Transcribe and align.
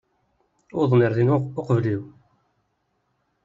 Uwḍen 0.79 1.03
ɣer 1.03 1.13
din 1.17 1.33
uqbel-iw. 1.35 2.03